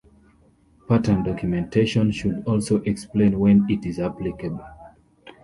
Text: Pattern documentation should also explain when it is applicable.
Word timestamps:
Pattern 0.87 1.21
documentation 1.21 2.09
should 2.09 2.43
also 2.47 2.77
explain 2.85 3.37
when 3.37 3.67
it 3.69 3.85
is 3.85 3.99
applicable. 3.99 4.65